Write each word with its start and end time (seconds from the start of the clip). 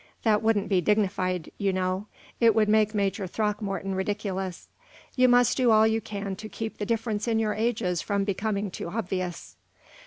That 0.23 0.41
wouldn't 0.41 0.67
be 0.67 0.81
dignified, 0.81 1.51
you 1.59 1.71
know; 1.71 2.07
it 2.39 2.55
would 2.55 2.67
make 2.67 2.95
Major 2.95 3.27
Throckmorton 3.27 3.93
ridiculous. 3.93 4.67
You 5.15 5.27
must 5.29 5.55
do 5.57 5.69
all 5.69 5.85
you 5.85 6.01
can 6.01 6.35
to 6.37 6.49
keep 6.49 6.79
the 6.79 6.87
difference 6.87 7.27
in 7.27 7.37
your 7.37 7.53
ages 7.53 8.01
from 8.01 8.23
becoming 8.23 8.71
too 8.71 8.89
obvious." 8.89 9.57